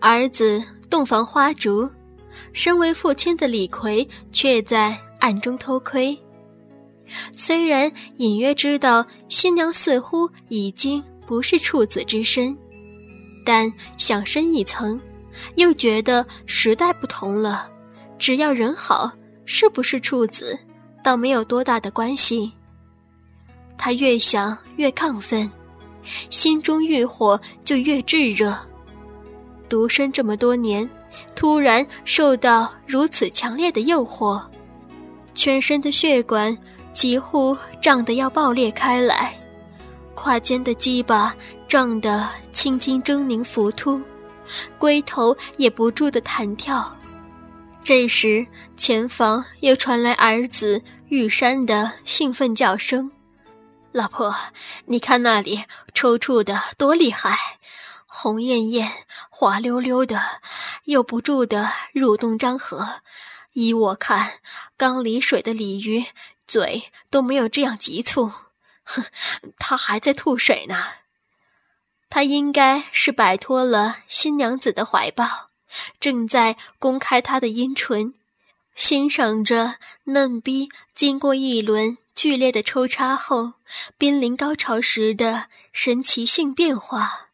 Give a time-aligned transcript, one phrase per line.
[0.00, 1.88] 儿子洞房花烛，
[2.52, 6.16] 身为父亲的李逵却在暗中偷窥。
[7.32, 12.56] 虽然隐约知道新娘似乎已经不是处子之身，
[13.44, 15.00] 但想深一层，
[15.56, 17.70] 又觉得时代不同了，
[18.18, 19.10] 只要人好，
[19.46, 20.58] 是不是处子，
[21.02, 22.52] 倒没有多大的关系。
[23.76, 25.50] 他越想越亢奋，
[26.30, 28.54] 心中欲火就越炙热。
[29.68, 30.88] 独身这么多年，
[31.34, 34.42] 突然受到如此强烈的诱惑，
[35.34, 36.56] 全身的血管
[36.92, 39.32] 几乎胀得要爆裂开来，
[40.14, 41.34] 胯间的鸡巴
[41.68, 44.00] 胀得青筋狰狞浮凸，
[44.78, 46.96] 龟头也不住的弹跳。
[47.84, 53.10] 这时，前方又传来儿子玉山的兴奋叫声
[53.92, 54.34] ：“老婆，
[54.84, 55.60] 你看那里
[55.94, 57.36] 抽搐的多厉害！”
[58.10, 58.90] 红艳艳、
[59.30, 60.40] 滑溜溜的，
[60.84, 63.02] 又不住的蠕动张合。
[63.52, 64.40] 依我看，
[64.76, 66.06] 缸里水的鲤鱼
[66.46, 68.32] 嘴都没有这样急促。
[68.82, 69.04] 哼，
[69.58, 70.76] 他还在吐水呢。
[72.08, 75.50] 他应该是摆脱了新娘子的怀抱，
[76.00, 78.14] 正在公开他的阴唇，
[78.74, 83.54] 欣赏着嫩逼经过一轮剧烈的抽插后，
[83.98, 87.27] 濒临高潮时的神奇性变化。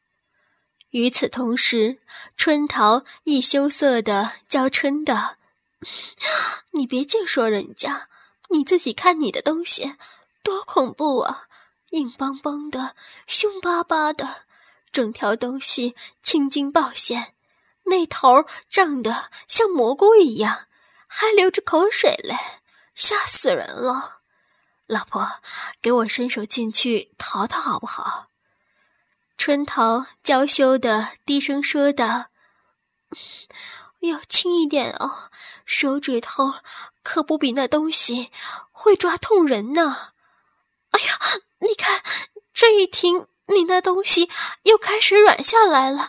[0.94, 1.98] 与此同时，
[2.36, 5.34] 春桃亦羞涩的娇嗔道
[6.70, 8.08] ：“你别净说人家，
[8.50, 9.96] 你自己看你的东西，
[10.44, 11.48] 多恐怖啊！
[11.90, 12.94] 硬邦邦的，
[13.26, 14.44] 凶巴巴的，
[14.92, 17.34] 整条东西青筋暴现，
[17.86, 20.68] 那头胀得像蘑菇一样，
[21.08, 22.36] 还流着口水嘞，
[22.94, 24.20] 吓死人了！
[24.86, 25.28] 老婆，
[25.82, 28.28] 给我伸手进去淘淘好不好？”
[29.46, 32.28] 春桃娇羞的低声说道
[34.00, 35.28] ：“要轻一点哦，
[35.66, 36.54] 手指头
[37.02, 38.30] 可不比那东西
[38.72, 40.12] 会抓痛人呢。”
[40.92, 41.18] 哎呀，
[41.60, 42.02] 你看，
[42.54, 44.30] 这一停，你那东西
[44.62, 46.08] 又开始软下来了。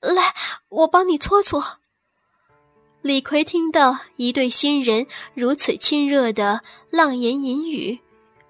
[0.00, 0.34] 来，
[0.68, 1.78] 我帮你搓搓。
[3.00, 8.00] 李逵听到一对新人如此亲热的浪言淫语，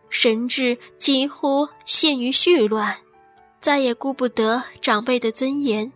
[0.09, 3.03] 神志几乎陷于絮乱。
[3.63, 5.93] 再也顾不得长辈的尊严，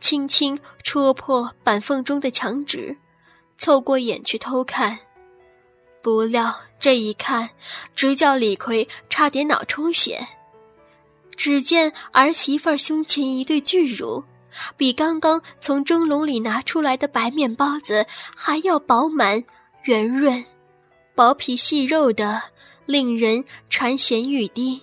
[0.00, 2.96] 轻轻戳破板缝中的墙纸，
[3.58, 4.98] 凑过眼去偷看。
[6.02, 7.50] 不料这一看，
[7.94, 10.26] 直叫李逵差点脑充血。
[11.36, 14.24] 只见儿媳妇胸前一对巨乳，
[14.78, 19.44] 比刚刚从蒸笼里拿出来的白面包子还要饱满、
[19.84, 20.42] 圆润、
[21.14, 22.42] 薄皮细肉的，
[22.86, 24.80] 令人馋涎欲滴。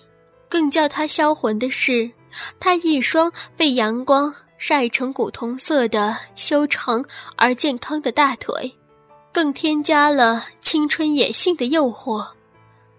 [0.48, 2.12] 更叫他销魂的是。
[2.58, 7.04] 他一双被阳光晒成古铜色的修长
[7.36, 8.72] 而健康的大腿，
[9.32, 12.26] 更添加了青春野性的诱惑。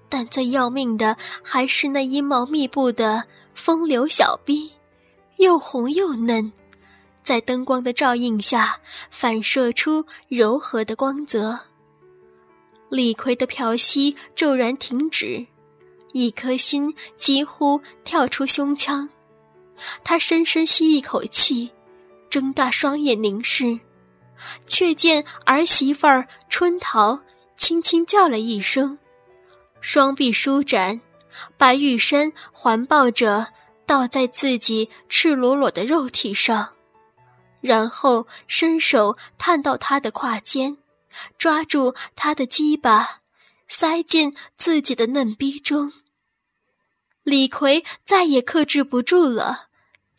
[0.10, 3.26] 但最要命的还是那阴毛密布的
[3.56, 4.72] 风流小臂，
[5.38, 6.52] 又红又嫩，
[7.24, 8.78] 在灯光的照映下
[9.10, 11.58] 反射出柔和的光泽。
[12.90, 15.46] 李逵的嫖息骤然停止，
[16.12, 19.08] 一颗心几乎跳出胸腔。
[20.04, 21.72] 他深深吸一口气，
[22.30, 23.80] 睁大双眼凝视，
[24.66, 27.22] 却见儿媳妇儿春桃
[27.58, 28.98] 轻轻叫了一声，
[29.80, 31.02] 双臂舒展，
[31.58, 33.54] 把玉山环抱着，
[33.86, 36.76] 倒在自己赤裸裸的肉体上，
[37.62, 40.78] 然后伸手探到他的胯间，
[41.38, 43.22] 抓住他的鸡巴，
[43.68, 45.94] 塞进自己的嫩逼中。
[47.24, 49.68] 李逵再也克制不住了。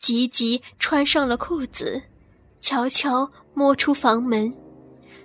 [0.03, 2.01] 急急穿上了裤子，
[2.59, 4.53] 悄悄摸出房门，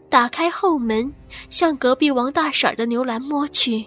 [0.08, 1.12] 打开后门，
[1.50, 3.84] 向隔壁王大婶的牛栏摸去。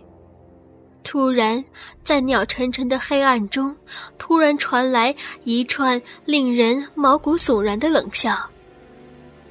[1.02, 1.64] 突然，
[2.04, 3.74] 在鸟沉沉的黑暗中，
[4.18, 5.16] 突然传来
[5.46, 8.36] 一串令人毛骨悚然的冷笑。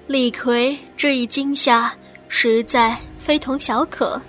[0.06, 1.90] 李逵这一惊吓
[2.28, 4.20] 实在非同小可，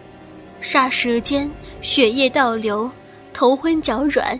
[0.61, 2.89] 霎时间血液倒流，
[3.33, 4.39] 头昏脚软。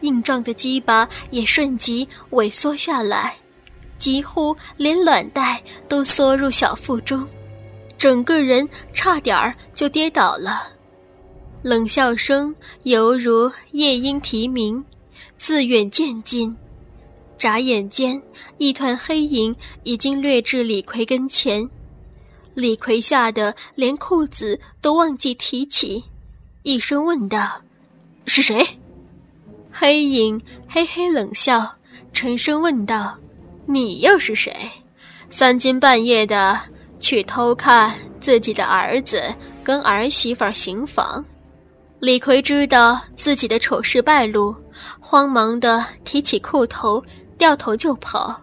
[0.00, 3.34] 硬胀的鸡巴也瞬即萎缩下来，
[3.98, 7.26] 几乎连卵带都缩入小腹中，
[7.98, 10.62] 整个人差点儿就跌倒了。
[11.62, 12.54] 冷笑声
[12.84, 14.82] 犹如夜莺啼鸣，
[15.36, 16.56] 自远渐近。
[17.36, 18.22] 眨眼间，
[18.58, 21.68] 一团黑影已经掠至李逵跟前。
[22.54, 26.04] 李逵吓得连裤子都忘记提起，
[26.62, 27.62] 一声问道
[28.26, 28.66] ：“是谁？”
[29.72, 31.66] 黑影嘿嘿冷笑，
[32.12, 33.16] 沉声问道
[33.66, 34.54] ：“你又是谁？
[35.30, 36.58] 三更半夜的
[36.98, 39.22] 去偷看自己的儿子
[39.62, 41.24] 跟儿媳妇行房。
[42.00, 44.54] 李逵知道自己的丑事败露，
[44.98, 47.02] 慌忙的提起裤头，
[47.38, 48.42] 掉头就跑。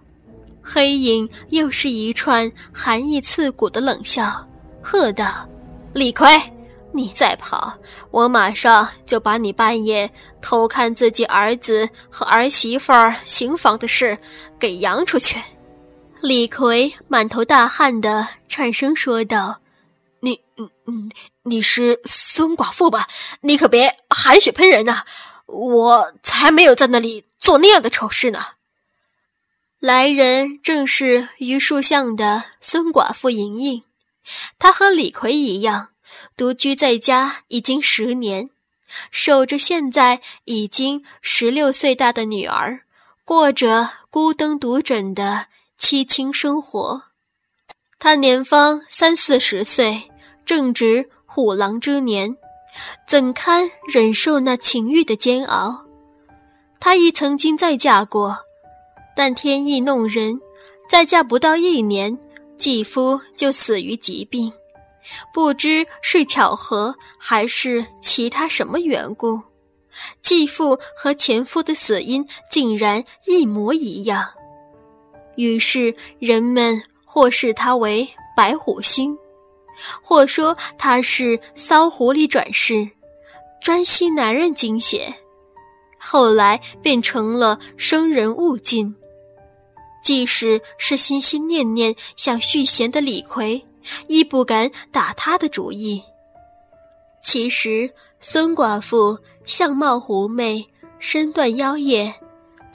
[0.62, 4.31] 黑影又是一串寒意刺骨的冷笑，
[4.81, 5.47] 喝道
[5.94, 6.39] ：“李逵，
[6.93, 7.77] 你再跑，
[8.11, 10.11] 我马上就把你半夜
[10.41, 14.17] 偷看自己儿子和儿媳妇儿行房的事
[14.59, 15.41] 给扬出去。”
[16.21, 19.61] 李逵满头大汗的颤声说道
[20.21, 21.11] ：“你，嗯嗯。”
[21.43, 23.07] 你是孙寡妇吧？
[23.39, 25.03] 你可别含血喷人呐！
[25.45, 28.39] 我才没有在那里做那样的丑事呢。
[29.79, 33.83] 来人正是榆树巷的孙寡妇莹莹，
[34.59, 35.91] 她和李逵一样，
[36.36, 38.50] 独居在家已经十年，
[39.12, 42.81] 守着现在已经十六岁大的女儿，
[43.25, 45.48] 过着孤灯独枕的
[45.80, 47.04] 凄清生活。
[48.00, 50.12] 她年方三四十岁，
[50.45, 51.09] 正值。
[51.30, 52.36] 虎狼之年，
[53.06, 55.86] 怎堪忍受那情欲的煎熬？
[56.80, 58.39] 她亦曾经再嫁过，
[59.15, 60.39] 但天意弄人，
[60.89, 62.18] 再嫁不到一年，
[62.57, 64.51] 继夫就死于疾病。
[65.33, 69.42] 不知是巧合还是其他什么缘故，
[70.21, 74.25] 继父和前夫的死因竟然一模一样。
[75.36, 79.18] 于是人们或视他为白虎星。
[80.01, 82.89] 或说他是骚狐狸转世，
[83.62, 85.13] 专吸男人精血，
[86.00, 88.95] 后来变成了生人勿近。
[90.01, 93.63] 即使是心心念念想续弦的李逵，
[94.07, 96.01] 亦不敢打他的主意。
[97.21, 97.89] 其实
[98.19, 100.65] 孙寡妇相貌狐媚，
[100.99, 102.13] 身段妖艳，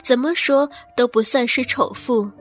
[0.01, 2.31] 怎么说都不算是丑妇，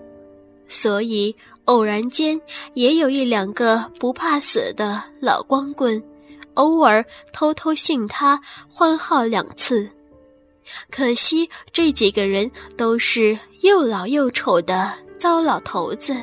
[0.66, 1.34] 所以。
[1.66, 2.40] 偶然间，
[2.74, 6.02] 也有一两个不怕死的老光棍，
[6.54, 8.38] 偶尔偷偷信他
[8.68, 9.88] 欢好两次。
[10.90, 16.16] 可惜这几个人都是又老又丑的糟老头子，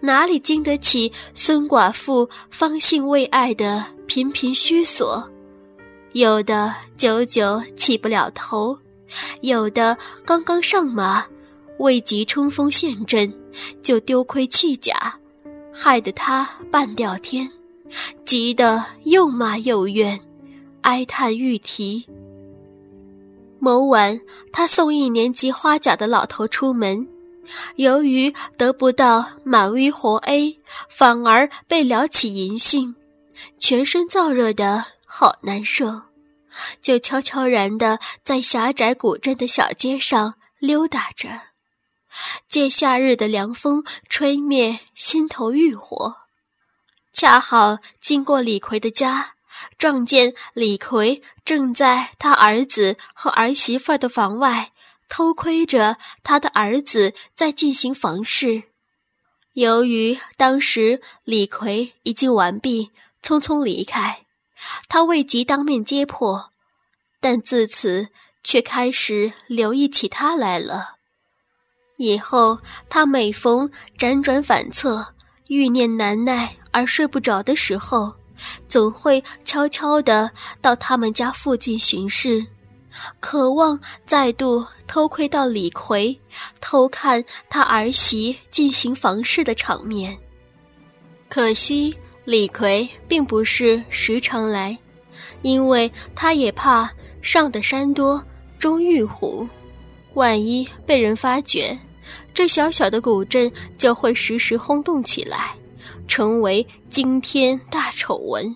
[0.00, 5.28] 哪里经得起孙寡妇方兴未艾的频频虚索？
[6.12, 8.78] 有的久久起不了头，
[9.42, 11.24] 有的刚刚上马，
[11.78, 13.32] 未及冲锋陷阵。
[13.82, 15.18] 就丢盔弃甲，
[15.72, 17.50] 害得他半吊天，
[18.24, 20.20] 急得又骂又怨，
[20.82, 22.06] 哀叹欲啼。
[23.58, 24.20] 某晚，
[24.52, 27.06] 他送一年级花甲的老头出门，
[27.76, 30.58] 由于得不到满威活 A，
[30.88, 32.94] 反而被撩起淫性，
[33.58, 36.02] 全身燥热的好难受，
[36.82, 41.28] 就悄悄然的在狭窄古镇的小街上溜达着。
[42.48, 46.16] 借夏日的凉风吹灭心头欲火，
[47.12, 49.34] 恰好经过李逵的家，
[49.78, 54.72] 撞见李逵正在他儿子和儿媳妇的房外
[55.10, 58.62] 偷窥着他的儿子在进行房事。
[59.52, 62.92] 由于当时李逵已经完毕，
[63.22, 64.24] 匆匆离开，
[64.88, 66.52] 他未及当面揭破，
[67.20, 68.08] 但自此
[68.44, 70.96] 却开始留意起他来了。
[71.98, 75.14] 以后，他每逢辗转反侧、
[75.48, 78.14] 欲念难耐而睡不着的时候，
[78.68, 80.30] 总会悄悄地
[80.62, 82.46] 到他们家附近巡视，
[83.20, 86.18] 渴望再度偷窥到李逵
[86.60, 90.16] 偷看他儿媳进行房事的场面。
[91.28, 94.76] 可惜，李逵并不是时常来，
[95.42, 96.90] 因为他也怕
[97.22, 98.22] 上的山多
[98.58, 99.46] 终遇虎，
[100.14, 101.78] 万一被人发觉。
[102.34, 105.54] 这小小的古镇就会时时轰动起来，
[106.08, 108.54] 成为惊天大丑闻。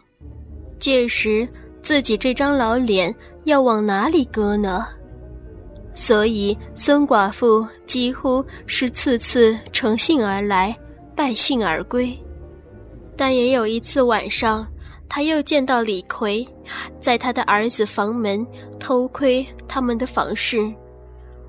[0.81, 1.49] 届时
[1.81, 4.87] 自己这张老脸要往哪里搁呢？
[5.95, 10.77] 所以孙寡妇几乎是次次乘兴而来，
[11.15, 12.13] 败兴而归。
[13.17, 14.67] 但也有一次晚上，
[15.09, 16.45] 他又见到李逵，
[17.01, 18.45] 在他的儿子房门
[18.81, 20.59] 偷窥他们的房事。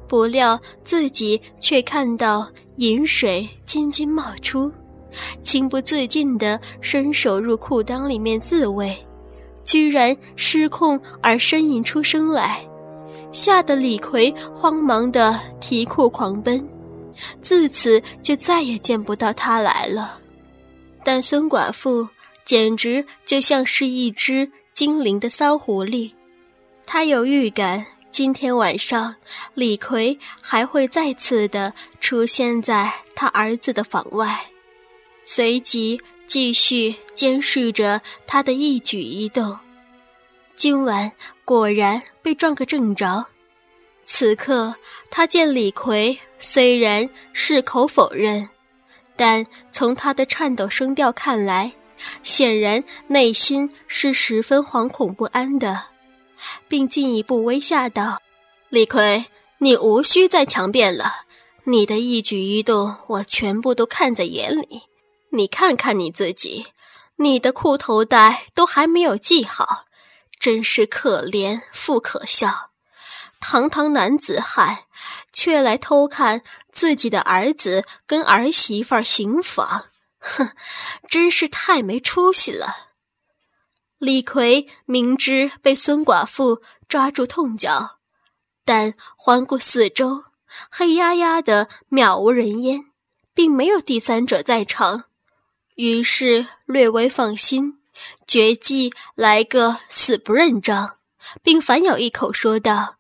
[0.08, 4.72] 不料自己却看到饮水津津冒出，
[5.42, 8.96] 情不自禁地伸手入裤裆里面自慰，
[9.66, 12.66] 居然失控而呻吟出声来，
[13.32, 16.66] 吓得李逵慌忙的提裤狂奔，
[17.42, 20.22] 自此就再也见不到他来了。
[21.04, 22.08] 但孙寡妇
[22.46, 26.12] 简直就像是一只精灵的骚狐狸，
[26.86, 27.86] 她有预感。
[28.12, 29.14] 今天晚上，
[29.56, 34.40] 李逵还会再次的出现在他儿子的房外，
[35.26, 39.58] 随即继续监视着他的一举一动。
[40.56, 41.12] 今晚
[41.44, 43.26] 果然被撞个正着。
[44.04, 44.76] 此刻，
[45.10, 48.50] 他见李逵虽然矢口否认，
[49.16, 51.74] 但从他的颤抖声调看来，
[52.24, 55.88] 显然内心是十分惶恐不安的。
[56.68, 58.22] 并进一步威吓道
[58.70, 59.26] ：“李逵，
[59.60, 61.24] 你无需再强辩了，
[61.64, 64.84] 你的一举一动我全部都看在眼里。
[65.36, 66.68] 你看看你自己，
[67.18, 69.86] 你的裤头带都还没有系好，
[70.40, 72.72] 真是可怜复可笑。
[73.40, 74.86] 堂堂男子汉，
[75.32, 79.86] 却来偷看自己的儿子跟儿媳妇行房，
[80.20, 80.50] 哼，
[81.08, 82.94] 真是太没出息了。”
[84.00, 88.00] 李逵明知被孙寡妇抓住痛脚，
[88.66, 90.24] 但环顾四周，
[90.72, 92.86] 黑压压的，渺无人烟，
[93.34, 95.06] 并没有第三者在场，
[95.76, 97.80] 于是略微放心，
[98.28, 100.98] 决计来个死不认账，
[101.44, 102.96] 并反咬一口说道：“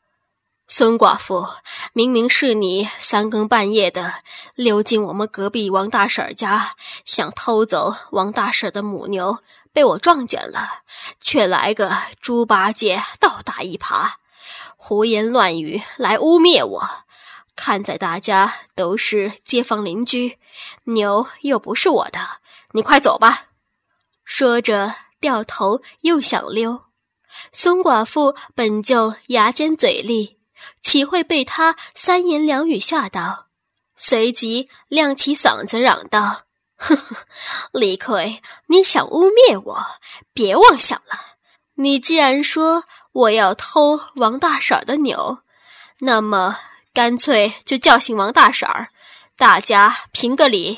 [0.67, 1.47] 孙寡妇，
[1.93, 4.15] 明明是你三更半夜的
[4.55, 9.39] 溜进我们隔壁王大婶家，想偷走王大婶的母牛。”
[9.75, 10.83] 被我撞见了，
[11.19, 11.91] 却来个
[12.21, 14.13] 猪八戒倒打一耙，
[14.77, 16.89] 胡言乱语来污蔑我。
[17.57, 20.37] 看在大家都是街坊邻居，
[20.85, 22.39] 牛又不是我的，
[22.75, 23.45] 你快走吧。
[24.25, 26.87] 说着掉头又想溜。
[27.53, 30.39] 孙寡妇本就牙尖嘴利，
[30.81, 33.47] 岂会被他三言两语吓到？
[33.95, 36.43] 随即亮起嗓子嚷道。
[36.75, 37.15] 哼哼，
[37.71, 39.85] 李逵，你想污蔑我？
[40.33, 41.37] 别妄想了！
[41.75, 45.39] 你既然说我要偷王大婶的牛，
[45.99, 46.57] 那么
[46.93, 48.89] 干脆就叫醒王大婶儿，
[49.37, 50.77] 大家评个理。